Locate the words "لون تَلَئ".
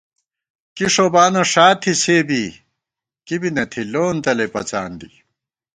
3.93-4.49